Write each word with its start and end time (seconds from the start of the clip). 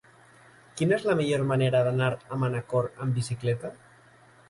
Quina 0.79 0.95
és 0.97 1.05
la 1.09 1.15
millor 1.19 1.45
manera 1.53 1.83
d'anar 1.89 2.09
a 2.39 2.43
Manacor 2.47 2.91
amb 3.07 3.23
bicicleta? 3.23 3.77